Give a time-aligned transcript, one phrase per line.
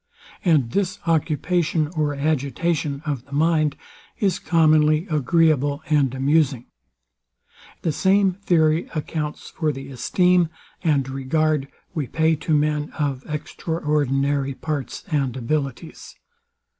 [0.43, 3.75] And this occupation or agitation of the mind
[4.17, 6.65] is commonly agreeable and amusing.
[7.83, 10.49] The same theory accounts for the esteem
[10.83, 16.15] and regard we pay to men of extraordinary parts and abilities.